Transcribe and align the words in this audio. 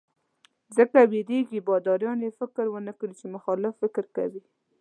ځکه 0.75 0.99
وېرېږي 1.11 1.59
باداران 1.67 2.19
یې 2.25 2.31
فکر 2.39 2.65
ونکړي 2.71 3.13
چې 3.19 3.25
مخالف 3.35 3.73
فکر 3.81 4.05
کوي. 4.15 4.43